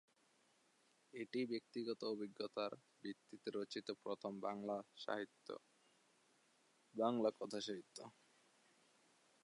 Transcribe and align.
এটিই 1.13 1.45
ব্যক্তিগত 1.45 2.01
অভিজ্ঞতার 2.13 2.71
ভিত্তিতে 3.03 3.49
রচিত 3.51 3.87
প্রথম 4.03 4.33
বাংলা 4.41 4.77
কথাসাহিত্য। 7.39 7.97